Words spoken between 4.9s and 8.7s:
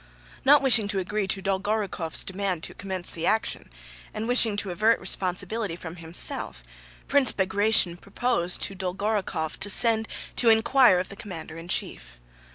responsibility from himself, Prince Bagratión proposed